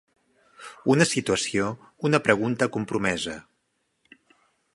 Una 0.93 1.07
situació, 1.09 1.67
una 2.09 2.21
pregunta 2.29 2.69
compromesa. 2.79 3.37